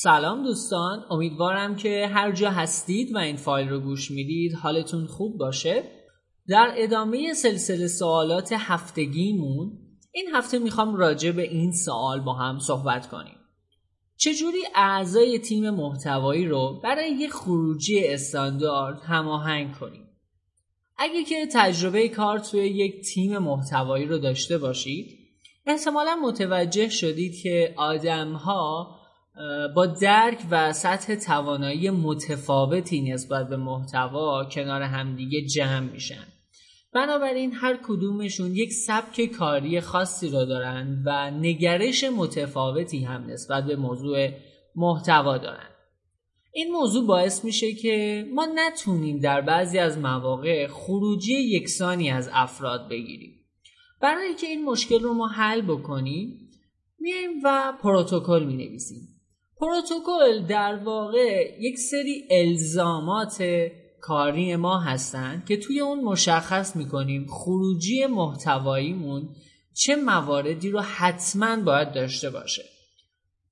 سلام 0.00 0.42
دوستان 0.42 1.04
امیدوارم 1.10 1.76
که 1.76 2.06
هر 2.06 2.32
جا 2.32 2.50
هستید 2.50 3.14
و 3.14 3.18
این 3.18 3.36
فایل 3.36 3.68
رو 3.68 3.80
گوش 3.80 4.10
می‌دید 4.10 4.54
حالتون 4.54 5.06
خوب 5.06 5.38
باشه. 5.38 5.82
در 6.48 6.72
ادامه 6.76 7.34
سلسله 7.34 7.88
سوالات 7.88 8.52
هفتگیمون 8.52 9.78
این 10.12 10.26
هفته 10.34 10.58
می‌خوام 10.58 10.96
راجع 10.96 11.30
به 11.30 11.42
این 11.42 11.72
سوال 11.72 12.20
با 12.20 12.32
هم 12.32 12.58
صحبت 12.58 13.08
کنیم. 13.08 13.36
چجوری 14.16 14.58
اعضای 14.74 15.38
تیم 15.38 15.70
محتوایی 15.70 16.46
رو 16.46 16.80
برای 16.84 17.10
یه 17.10 17.28
خروجی 17.28 18.06
استاندارد 18.06 19.00
هماهنگ 19.00 19.74
کنیم؟ 19.74 20.08
اگه 20.98 21.24
که 21.24 21.46
تجربه 21.52 22.08
کار 22.08 22.38
توی 22.38 22.60
یک 22.60 23.04
تیم 23.04 23.38
محتوایی 23.38 24.06
رو 24.06 24.18
داشته 24.18 24.58
باشید 24.58 25.18
احتمالا 25.66 26.16
متوجه 26.16 26.88
شدید 26.88 27.42
که 27.42 27.74
آدم 27.76 28.32
ها 28.32 28.97
با 29.74 29.86
درک 29.86 30.38
و 30.50 30.72
سطح 30.72 31.14
توانایی 31.14 31.90
متفاوتی 31.90 33.12
نسبت 33.12 33.48
به 33.48 33.56
محتوا 33.56 34.44
کنار 34.44 34.82
همدیگه 34.82 35.46
جمع 35.46 35.92
میشن. 35.92 36.24
بنابراین 36.92 37.52
هر 37.52 37.78
کدومشون 37.82 38.54
یک 38.54 38.72
سبک 38.72 39.26
کاری 39.26 39.80
خاصی 39.80 40.30
را 40.30 40.44
دارند 40.44 41.02
و 41.06 41.30
نگرش 41.30 42.04
متفاوتی 42.04 43.04
هم 43.04 43.26
نسبت 43.26 43.64
به 43.64 43.76
موضوع 43.76 44.28
محتوا 44.76 45.38
دارند 45.38 45.74
این 46.52 46.72
موضوع 46.72 47.06
باعث 47.06 47.44
میشه 47.44 47.72
که 47.72 48.26
ما 48.34 48.46
نتونیم 48.54 49.18
در 49.18 49.40
بعضی 49.40 49.78
از 49.78 49.98
مواقع 49.98 50.66
خروجی 50.66 51.34
یکسانی 51.34 52.10
از 52.10 52.30
افراد 52.32 52.88
بگیریم. 52.88 53.34
برای 54.00 54.34
که 54.34 54.46
این 54.46 54.64
مشکل 54.64 55.00
رو 55.00 55.14
ما 55.14 55.28
حل 55.28 55.60
بکنیم 55.60 56.50
میایم 56.98 57.30
و 57.44 57.72
پروتکل 57.82 58.44
می 58.44 58.56
نویسیم 58.56 59.17
پروتکل 59.60 60.46
در 60.48 60.76
واقع 60.84 61.56
یک 61.60 61.78
سری 61.78 62.24
الزامات 62.30 63.44
کاری 64.00 64.56
ما 64.56 64.80
هستند 64.80 65.46
که 65.46 65.56
توی 65.56 65.80
اون 65.80 66.00
مشخص 66.00 66.76
می‌کنیم 66.76 67.26
خروجی 67.26 68.06
محتواییمون 68.06 69.28
چه 69.74 69.96
مواردی 69.96 70.70
رو 70.70 70.80
حتما 70.80 71.56
باید 71.56 71.92
داشته 71.92 72.30
باشه. 72.30 72.62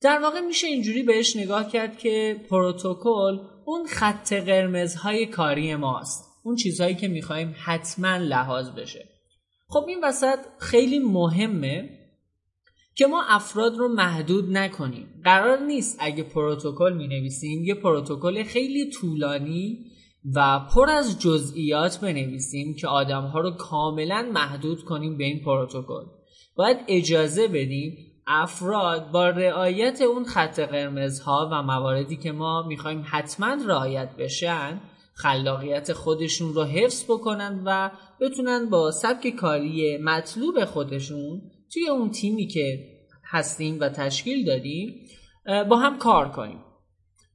در 0.03 0.19
واقع 0.19 0.41
میشه 0.41 0.67
اینجوری 0.67 1.03
بهش 1.03 1.37
نگاه 1.37 1.71
کرد 1.71 1.99
که 1.99 2.41
پروتکل 2.51 3.39
اون 3.65 3.87
خط 3.87 4.33
قرمزهای 4.33 5.27
کاری 5.27 5.75
ماست. 5.75 6.25
اون 6.45 6.57
چیزهایی 6.57 6.95
که 6.95 7.09
می‌خوایم 7.09 7.55
حتما 7.59 8.17
لحاظ 8.17 8.71
بشه. 8.71 9.09
خب 9.69 9.85
این 9.89 10.05
وسط 10.05 10.39
خیلی 10.59 10.99
مهمه. 10.99 11.91
که 12.99 13.07
ما 13.07 13.25
افراد 13.29 13.77
رو 13.77 13.89
محدود 13.89 14.57
نکنیم. 14.57 15.21
قرار 15.25 15.59
نیست 15.59 15.97
اگه 16.01 16.23
پروتکل 16.23 16.93
می 16.97 17.09
نویسیم 17.09 17.65
یه 17.65 17.75
پروتکل 17.75 18.43
خیلی 18.43 18.91
طولانی 18.91 19.87
و 20.35 20.61
پر 20.75 20.91
از 20.91 21.21
جزئیات 21.21 22.01
بنویسیم 22.01 22.75
که 22.75 22.89
آدم 22.89 23.23
ها 23.23 23.41
رو 23.41 23.51
کاملا 23.51 24.31
محدود 24.33 24.85
کنیم 24.85 25.19
به 25.19 25.25
این 25.25 25.45
پروتکل. 25.45 26.05
باید 26.57 26.77
اجازه 26.89 27.49
بدیم 27.49 27.97
افراد 28.27 29.11
با 29.11 29.29
رعایت 29.29 30.03
اون 30.03 30.25
خط 30.25 30.61
قرمزها 30.61 31.49
و 31.53 31.63
مواردی 31.63 32.17
که 32.17 32.33
ما 32.33 32.67
می‌خوایم 32.69 33.05
حتما 33.07 33.57
رعایت 33.67 34.17
بشن 34.19 34.81
خلاقیت 35.15 35.93
خودشون 35.93 36.55
رو 36.55 36.65
حفظ 36.65 37.05
بکنن 37.05 37.63
و 37.67 37.91
بتونن 38.21 38.71
با 38.71 38.91
سبک 38.91 39.29
کاری 39.31 39.99
مطلوب 39.99 40.65
خودشون 40.65 41.43
توی 41.75 41.89
اون 41.89 42.11
تیمی 42.11 42.47
که 42.47 42.79
هستیم 43.25 43.81
و 43.81 43.89
تشکیل 43.89 44.45
دادیم 44.45 45.07
با 45.69 45.77
هم 45.77 45.99
کار 45.99 46.29
کنیم. 46.29 46.59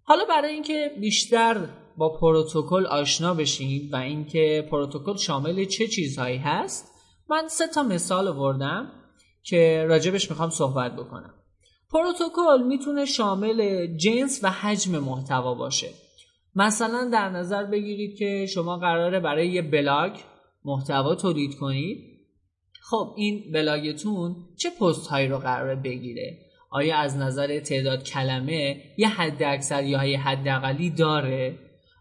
حالا 0.04 0.26
برای 0.30 0.54
اینکه 0.54 0.92
بیشتر 1.00 1.68
با 1.98 2.18
پروتکل 2.18 2.86
آشنا 2.86 3.34
بشیم 3.34 3.90
و 3.94 3.96
اینکه 3.96 4.67
پروتکل 4.72 5.17
شامل 5.17 5.66
چه 5.66 5.88
چیزهایی 5.88 6.38
هست 6.38 6.92
من 7.30 7.48
سه 7.48 7.67
تا 7.67 7.83
مثال 7.83 8.28
آوردم 8.28 8.92
که 9.44 9.86
راجبش 9.88 10.30
می‌خوام 10.30 10.50
صحبت 10.50 10.95
بکنم. 10.95 11.34
پروتکل 11.92 12.64
می‌تونه 12.67 13.05
شامل 13.05 13.88
جنس 13.98 14.39
و 14.44 14.52
حجم 14.52 15.00
محتوا 15.00 15.54
باشه. 15.54 15.89
مثلا 16.55 17.10
در 17.14 17.30
نظر 17.30 17.64
بگیرید 17.64 18.17
که 18.17 18.45
شما 18.45 18.78
قراره 18.78 19.20
برای 19.20 19.48
یه 19.48 19.61
بلاگ 19.61 20.11
محتوا 20.66 21.16
تولید 21.16 21.55
کنید. 21.55 22.11
خب 22.89 23.14
این 23.17 23.52
بلاگتون 23.53 24.36
چه 24.58 24.69
پست 24.69 25.08
هایی 25.08 25.27
رو 25.27 25.37
قراره 25.37 25.75
بگیره؟ 25.75 26.37
آیا 26.69 26.97
از 26.97 27.17
نظر 27.17 27.59
تعداد 27.59 28.03
کلمه 28.03 28.81
یه 28.97 29.08
حد 29.08 29.43
اکثر 29.43 29.83
یا 29.83 30.05
یه 30.05 30.19
حد 30.19 30.47
اقلی 30.47 30.89
داره؟ 30.89 31.55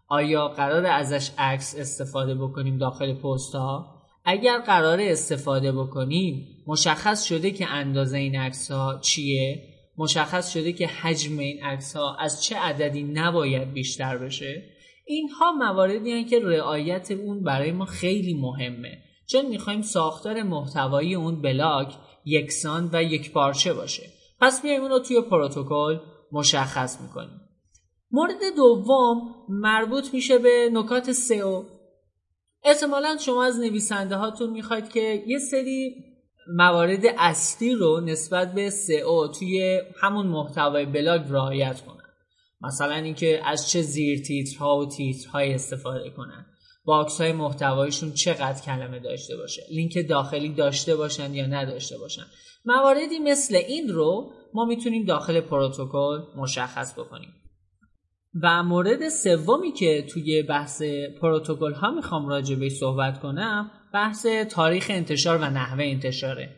آیا 0.07 0.47
قرار 0.47 0.85
ازش 0.85 1.31
عکس 1.37 1.75
استفاده 1.79 2.35
بکنیم 2.35 2.77
داخل 2.77 3.13
پست 3.13 3.55
ها 3.55 4.01
اگر 4.25 4.59
قرار 4.59 5.01
استفاده 5.01 5.71
بکنیم 5.71 6.47
مشخص 6.67 7.23
شده 7.23 7.51
که 7.51 7.67
اندازه 7.67 8.17
این 8.17 8.35
عکس 8.35 8.71
ها 8.71 8.99
چیه؟ 9.01 9.63
مشخص 9.97 10.53
شده 10.53 10.73
که 10.73 10.87
حجم 10.87 11.39
این 11.39 11.63
عکس 11.63 11.95
ها 11.95 12.15
از 12.15 12.43
چه 12.43 12.55
عددی 12.55 13.03
نباید 13.03 13.73
بیشتر 13.73 14.17
بشه؟ 14.17 14.63
اینها 15.05 15.51
مواردی 15.51 16.11
هستند 16.11 16.29
که 16.29 16.39
رعایت 16.39 17.11
اون 17.11 17.43
برای 17.43 17.71
ما 17.71 17.85
خیلی 17.85 18.33
مهمه. 18.33 18.97
چون 19.31 19.45
می‌خوایم 19.45 19.81
ساختار 19.81 20.43
محتوایی 20.43 21.15
اون 21.15 21.41
بلاگ 21.41 21.87
یکسان 22.25 22.89
و 22.93 23.03
یک 23.03 23.31
پارچه 23.31 23.73
باشه؟ 23.73 24.09
پس 24.41 24.63
میایم 24.63 24.81
اون 24.81 24.91
رو 24.91 24.99
توی 24.99 25.21
پروتکل 25.21 25.99
مشخص 26.31 27.01
می‌کنیم. 27.01 27.41
مورد 28.11 28.55
دوم 28.55 29.35
مربوط 29.49 30.13
میشه 30.13 30.37
به 30.37 30.69
نکات 30.73 31.11
سئو. 31.11 31.63
احتمالا 32.63 33.17
شما 33.17 33.43
از 33.43 33.59
نویسنده 33.59 34.15
هاتون 34.15 34.49
می‌خواید 34.49 34.89
که 34.89 35.23
یه 35.27 35.39
سری 35.39 35.95
موارد 36.57 37.01
اصلی 37.17 37.75
رو 37.75 37.99
نسبت 37.99 38.53
به 38.53 38.69
SEO 38.69 39.27
توی 39.27 39.81
همون 40.01 40.27
محتوای 40.27 40.85
بلاگ 40.85 41.21
رعایت 41.29 41.81
کنن. 41.81 42.09
مثلا 42.61 42.95
اینکه 42.95 43.41
از 43.45 43.69
چه 43.69 43.81
زیر 43.81 44.21
تیترها 44.21 44.77
و 44.77 44.85
تیترهای 44.85 45.53
استفاده 45.53 46.09
کنن. 46.09 46.45
box 46.83 47.21
های 47.21 47.31
محتوایشون 47.31 48.11
چقدر 48.11 48.61
کلمه 48.61 48.99
داشته 48.99 49.37
باشه 49.37 49.61
لینک 49.71 50.07
داخلی 50.09 50.53
داشته 50.53 50.95
باشن 50.95 51.33
یا 51.33 51.45
نداشته 51.45 51.97
باشن. 51.97 52.25
مواردی 52.65 53.19
مثل 53.19 53.55
این 53.55 53.89
رو 53.89 54.33
ما 54.53 54.65
می‌تونیم 54.65 55.05
داخل 55.05 55.41
پروتکل 55.41 56.19
مشخص 56.37 56.99
بکنیم. 56.99 57.33
و 58.41 58.63
مورد 58.63 59.09
سومی 59.09 59.71
که 59.71 60.05
توی 60.09 60.43
بحث 60.43 60.81
پروتکل 61.21 61.73
ها 61.73 61.91
می‌خوام 61.91 62.27
راجع 62.27 62.55
به 62.55 62.69
صحبت 62.69 63.19
کنم 63.19 63.71
بحث 63.93 64.25
تاریخ 64.25 64.87
انتشار 64.89 65.37
و 65.37 65.45
نحوه 65.45 65.83
انتشاره. 65.83 66.55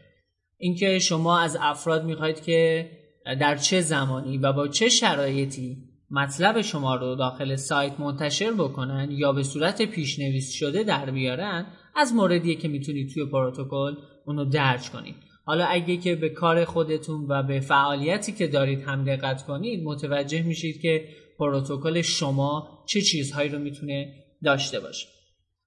اینکه 0.57 0.99
شما 0.99 1.39
از 1.39 1.57
افراد 1.61 2.05
می‌خواید 2.05 2.43
که 2.43 2.89
در 3.25 3.57
چه 3.57 3.81
زمانی 3.81 4.37
و 4.37 4.53
با 4.53 4.67
چه 4.67 4.89
شرایطی 4.89 5.92
مطلب 6.15 6.61
شما 6.61 6.95
رو 6.95 7.15
داخل 7.15 7.55
سایت 7.55 7.99
منتشر 7.99 8.51
بکنن 8.51 9.07
یا 9.11 9.33
به 9.33 9.43
صورت 9.43 9.81
پیشنویس 9.81 10.51
شده 10.51 10.83
در 10.83 11.11
بیارن 11.11 11.65
از 11.95 12.13
موردیه 12.13 12.55
که 12.55 12.67
می‌تونید 12.67 13.13
توی 13.13 13.25
پروتکل 13.25 13.95
اونو 14.25 14.45
درج 14.45 14.89
کنید. 14.89 15.15
حالا 15.45 15.65
اگه 15.65 15.97
که 15.97 16.15
به 16.15 16.29
کار 16.29 16.65
خودتون 16.65 17.25
و 17.29 17.43
به 17.43 17.59
فعالیتی 17.59 18.31
که 18.31 18.47
دارید 18.47 18.81
هم 18.81 19.03
دقت 19.03 19.45
کنید 19.45 19.83
متوجه 19.83 20.41
میشید 20.41 20.81
که 20.81 21.07
پروتکل 21.39 22.01
شما 22.01 22.83
چه 22.87 23.01
چیزهایی 23.01 23.49
رو 23.49 23.59
می‌تونه 23.59 24.13
داشته 24.43 24.79
باشه. 24.79 25.07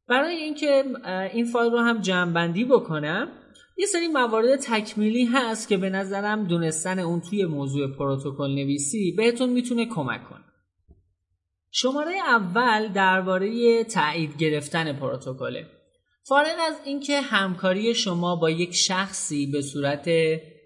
برای 0.08 0.34
اینکه 0.34 0.84
این 1.32 1.44
فایل 1.44 1.72
رو 1.72 1.78
هم 1.78 2.00
جمع 2.00 2.48
بکنم 2.64 3.28
یه 3.78 3.86
سری 3.86 4.08
موارد 4.08 4.56
تکمیلی 4.56 5.24
هست 5.24 5.68
که 5.68 5.76
به 5.76 5.90
نظرم 5.90 6.46
دونستن 6.46 6.98
اون 6.98 7.20
توی 7.20 7.44
موضوع 7.44 7.96
پروتکل 7.96 8.54
نویسی 8.54 9.12
بهتون 9.12 9.50
می‌تونه 9.50 9.86
کمک 9.86 10.28
کنه. 10.28 10.44
شماره 11.70 12.16
اول 12.26 12.88
درباره 12.88 13.84
تایید 13.84 14.36
گرفتن 14.36 14.92
پروتکله. 14.92 15.66
فارغ 16.28 16.56
از 16.68 16.74
اینکه 16.84 17.20
همکاری 17.20 17.94
شما 17.94 18.36
با 18.36 18.50
یک 18.50 18.74
شخصی 18.74 19.46
به 19.46 19.62
صورت 19.62 20.08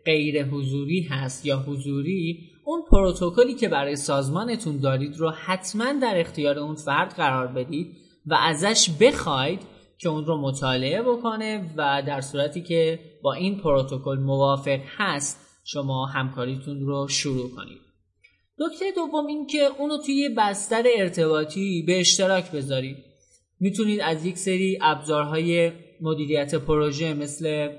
غیر 0.06 0.44
حضوری 0.44 1.02
هست 1.02 1.46
یا 1.46 1.64
حضوری 1.68 2.50
اون 2.64 2.82
پروتکلی 2.90 3.54
که 3.54 3.68
برای 3.68 3.96
سازمانتون 3.96 4.76
دارید 4.76 5.16
رو 5.16 5.30
حتما 5.30 5.92
در 5.92 6.20
اختیار 6.20 6.58
اون 6.58 6.74
فرد 6.74 7.14
قرار 7.14 7.46
بدید 7.46 7.96
و 8.26 8.34
ازش 8.34 8.90
بخواید 9.00 9.60
که 10.00 10.08
اون 10.08 10.24
رو 10.24 10.36
مطالعه 10.40 11.02
بکنه 11.02 11.74
و 11.76 12.02
در 12.06 12.20
صورتی 12.20 12.62
که 12.62 12.98
با 13.22 13.32
این 13.32 13.60
پروتکل 13.60 14.18
موافق 14.18 14.80
هست 14.96 15.60
شما 15.64 16.06
همکاریتون 16.06 16.80
رو 16.80 17.08
شروع 17.08 17.50
کنید. 17.56 17.80
نکته 18.58 18.92
دوم 18.96 19.26
این 19.26 19.46
که 19.46 19.70
اونو 19.78 19.98
توی 19.98 20.28
بستر 20.38 20.84
ارتباطی 20.96 21.84
به 21.86 22.00
اشتراک 22.00 22.52
بذارید. 22.52 22.96
می‌تونید 23.60 24.00
از 24.00 24.24
یک 24.24 24.38
سری 24.38 24.78
ابزارهای 24.82 25.72
مدیریت 26.00 26.54
پروژه 26.54 27.14
مثل 27.14 27.76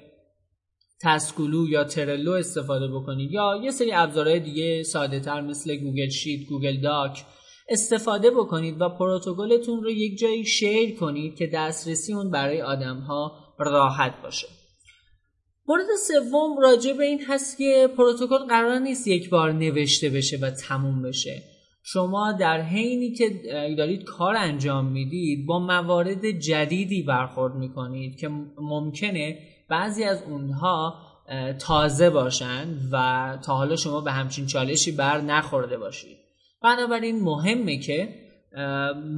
Taskulu 1.01 1.69
یا 1.69 1.83
Trello 1.83 2.31
استفاده 2.31 2.87
بکنید 2.87 3.31
یا 3.31 3.59
یه 3.63 3.71
سری 3.71 3.91
ابزارهای 3.93 4.39
دیگه 4.39 4.83
ساده 4.83 5.19
تر 5.19 5.41
مثل 5.41 5.75
Google 5.75 6.09
Sheet 6.09 6.49
Google 6.49 6.81
Doc 6.81 7.25
استفاده 7.69 8.31
بکنید 8.31 8.81
و 8.81 8.89
پروتکلتون 8.89 9.83
رو 9.83 9.91
یک 9.91 10.19
جایی 10.19 10.45
شیر 10.45 10.95
کنید 10.99 11.35
که 11.35 11.47
دسترسی 11.53 12.13
اون 12.13 12.31
برای 12.31 12.61
آدم 12.61 12.97
ها 12.97 13.31
راحت 13.59 14.21
باشه. 14.23 14.47
مورد 15.67 15.85
سوم 16.07 16.57
راجع 16.61 16.93
به 16.93 17.03
این 17.03 17.21
هست 17.27 17.57
که 17.57 17.89
پروتکل 17.97 18.37
قرار 18.49 18.79
نیست 18.79 19.07
یک 19.07 19.29
بار 19.29 19.51
نوشته 19.51 20.09
بشه 20.09 20.37
و 20.41 20.49
تموم 20.49 21.01
بشه. 21.01 21.43
شما 21.83 22.31
در 22.31 22.61
حینی 22.61 23.13
که 23.13 23.29
دارید 23.77 24.03
کار 24.03 24.35
انجام 24.35 24.85
می‌دید 24.85 25.47
با 25.47 25.59
موارد 25.59 26.31
جدیدی 26.31 27.03
برخورد 27.03 27.55
می‌کنید 27.55 28.19
که 28.19 28.29
ممکنه 28.57 29.39
بعضی 29.69 30.03
از 30.03 30.23
اونها 30.23 30.95
تازه 31.59 32.09
باشن 32.09 32.77
و 32.91 33.37
تا 33.45 33.55
حالا 33.55 33.75
شما 33.75 34.01
به 34.01 34.11
همچین 34.11 34.45
چالشی 34.45 34.91
بر 34.91 35.21
نخورده 35.21 35.77
باشید. 35.77 36.20
بنابراین 36.63 37.19
مهمه 37.23 37.77
که 37.77 38.21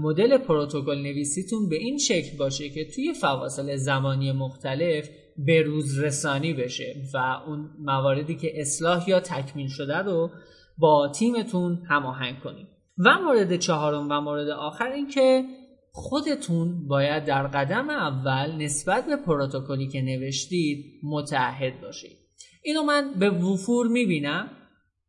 مدل 0.01 0.37
پروتکل 0.37 0.97
نویسیتون 0.97 1.69
به 1.69 1.75
این 1.75 1.97
شکل 1.97 2.37
باشه 2.37 2.69
که 2.69 2.85
توی 2.85 3.13
فواصل 3.13 3.75
زمانی 3.75 4.31
مختلف 4.31 5.09
به 5.37 5.61
روز 5.61 5.99
رسانی 5.99 6.53
بشه 6.53 6.95
و 7.13 7.17
اون 7.17 7.69
مواردی 7.79 8.35
که 8.35 8.61
اصلاح 8.61 9.09
یا 9.09 9.19
تکمیل 9.19 9.67
شده 9.67 9.97
رو 9.97 10.29
با 10.77 11.11
تیمتون 11.15 11.85
هماهنگ 11.89 12.39
کنید 12.39 12.67
و 12.97 13.19
مورد 13.25 13.55
چهارم 13.55 14.07
و 14.11 14.21
مورد 14.21 14.49
آخر 14.49 14.91
این 14.91 15.07
که 15.07 15.43
خودتون 15.91 16.87
باید 16.87 17.25
در 17.25 17.47
قدم 17.47 17.89
اول 17.89 18.51
نسبت 18.51 19.05
به 19.05 19.15
پروتکلی 19.15 19.87
که 19.87 20.01
نوشتید 20.01 20.85
متعهد 21.03 21.81
باشید. 21.81 22.17
اینو 22.63 22.83
من 22.83 23.13
به 23.19 23.29
وفور 23.29 23.87
می‌بینم. 23.87 24.51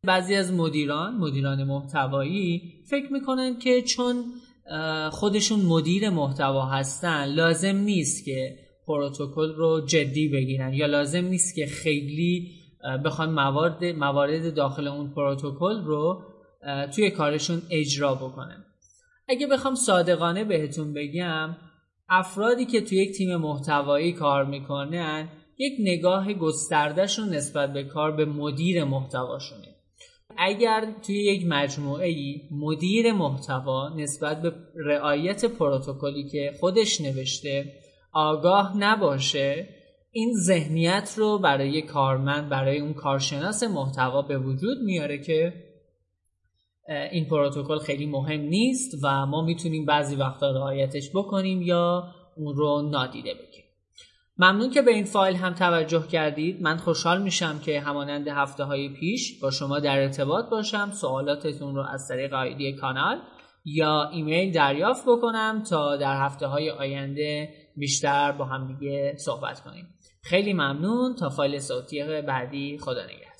بعضی 0.05 0.35
از 0.35 0.53
مدیران 0.53 1.15
مدیران 1.15 1.63
محتوایی 1.63 2.61
فکر 2.89 3.13
می‌کنن 3.13 3.59
که 3.59 3.81
چون 3.81 4.23
خودشون 5.11 5.59
مدیر 5.59 6.09
محتوا 6.09 6.65
هستن 6.65 7.25
لازم 7.25 7.75
نیست 7.75 8.25
که 8.25 8.59
پروتکل 8.87 9.53
رو 9.55 9.85
جدی 9.85 10.29
بگیرن 10.29 10.73
یا 10.73 10.85
لازم 10.85 11.25
نیست 11.25 11.55
که 11.55 11.65
خیلی 11.65 12.51
بخوان 13.05 13.31
موارد 13.31 13.85
موارد 13.85 14.53
داخل 14.53 14.87
اون 14.87 15.13
پروتکل 15.13 15.83
رو 15.83 16.21
توی 16.95 17.11
کارشون 17.11 17.61
اجرا 17.69 18.15
بکنن. 18.15 18.65
اگه 19.29 19.47
بخوام 19.47 19.75
صادقانه 19.75 20.43
بهتون 20.43 20.93
بگم 20.93 21.55
افرادی 22.09 22.65
که 22.65 22.81
توی 22.81 22.97
یک 22.97 23.17
تیم 23.17 23.35
محتوایی 23.35 24.13
کار 24.13 24.45
می‌کنن 24.45 25.29
یک 25.57 25.73
نگاه 25.79 26.33
گستردهشون 26.33 27.29
نسبت 27.29 27.73
به 27.73 27.83
کار 27.83 28.11
به 28.11 28.25
مدیر 28.25 28.83
محتواشونه. 28.83 29.74
اگر 30.37 30.93
توی 31.05 31.23
یک 31.23 31.45
مجموعه 31.47 32.07
ای 32.07 32.41
مدیر 32.51 33.13
محتوا 33.13 33.89
نسبت 33.89 34.41
به 34.41 34.53
رعایت 34.75 35.45
پروتکلی 35.45 36.29
که 36.29 36.51
خودش 36.59 37.01
نوشته 37.01 37.73
آگاه 38.13 38.77
نباشه 38.77 39.69
این 40.11 40.33
ذهنیت 40.33 41.13
رو 41.17 41.39
برای 41.39 41.81
کارمند 41.81 42.49
برای 42.49 42.79
اون 42.79 42.93
کارشناس 42.93 43.63
محتوا 43.63 44.21
به 44.21 44.37
وجود 44.37 44.77
میاره 44.85 45.17
که 45.17 45.53
این 47.11 47.25
پروتکل 47.25 47.77
خیلی 47.77 48.05
مهم 48.05 48.41
نیست 48.41 49.03
و 49.03 49.25
ما 49.25 49.41
می‌تونیم 49.41 49.85
بعضی 49.85 50.15
وقتا 50.15 50.51
رعایتش 50.51 51.09
بکنیم 51.09 51.61
یا 51.61 52.03
اون 52.37 52.55
رو 52.55 52.81
نادیده 52.81 53.33
بگیریم. 53.33 53.64
ممنون 54.37 54.69
که 54.69 54.81
به 54.81 54.91
این 54.91 55.05
فایل 55.05 55.35
هم 55.35 55.53
توجه 55.53 56.07
کردید. 56.07 56.61
من 56.61 56.77
خوشحال 56.77 57.21
میشم 57.21 57.59
که 57.59 57.81
همانند 57.81 58.27
هفته 58.27 58.63
های 58.63 58.89
پیش 58.89 59.39
با 59.39 59.51
شما 59.51 59.79
در 59.79 59.99
ارتباط 59.99 60.49
باشم. 60.49 60.91
سوالاتتون 60.91 61.75
رو 61.75 61.83
از 61.93 62.07
طریق 62.07 62.33
آیدی 62.33 62.75
کانال 62.75 63.21
یا 63.65 64.09
ایمیل 64.09 64.51
دریافت 64.53 65.03
بکنم 65.07 65.63
تا 65.69 65.97
در 65.97 66.25
هفته 66.25 66.47
های 66.47 66.71
آینده 66.71 67.49
بیشتر 67.77 68.31
با 68.31 68.45
هم 68.45 68.67
دیگه 68.67 69.15
صحبت 69.17 69.59
کنیم. 69.59 69.87
خیلی 70.23 70.53
ممنون. 70.53 71.15
تا 71.15 71.29
فایل 71.29 71.59
صوتی 71.59 72.21
بعدی 72.21 72.77
خدا 72.77 73.03
نگهدار. 73.03 73.34